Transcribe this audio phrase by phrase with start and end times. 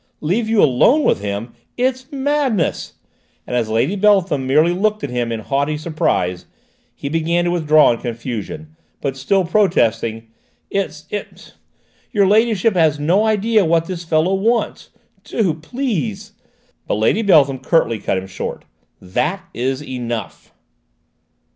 [0.21, 1.53] "Leave you alone with him?
[1.77, 2.93] It's madness!"
[3.45, 6.47] and as Lady Beltham merely looked at him in haughty surprise,
[6.95, 10.31] he began to withdraw in confusion, but still protesting.
[10.71, 11.51] "It's it's
[12.11, 14.89] Your ladyship has no idea what this fellow wants:
[15.23, 16.31] do please"
[16.87, 18.65] But Lady Beltham curtly cut him short.
[18.99, 20.51] "That is enough!"